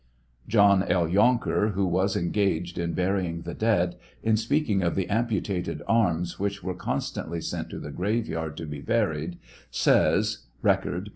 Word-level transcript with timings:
John 0.47 0.81
L. 0.81 1.07
Yonker, 1.07 1.73
who 1.73 1.85
was 1.85 2.15
engaged 2.15 2.79
in 2.79 2.93
burying 2.95 3.41
the 3.43 3.53
dead, 3.53 3.97
in 4.23 4.35
speaking 4.35 4.81
of 4.81 4.95
the 4.95 5.07
amputated 5.07 5.83
arms 5.87 6.39
which 6.39 6.63
were 6.63 6.73
constantly 6.73 7.39
sent 7.39 7.69
to 7.69 7.77
the 7.77 7.91
graveyard 7.91 8.57
to 8.57 8.65
be 8.65 8.81
buried, 8.81 9.37
says, 9.69 10.39
(Record, 10.63 11.05
p. 11.05 11.09